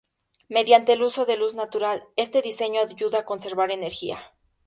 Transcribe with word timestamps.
Mediante 0.47 0.93
el 0.93 1.03
uso 1.03 1.27
de 1.27 1.37
luz 1.37 1.53
natural, 1.53 2.07
este 2.15 2.41
diseño 2.41 2.81
ayuda 2.81 3.19
a 3.19 3.25
conservar 3.25 3.69
energía. 3.71 4.33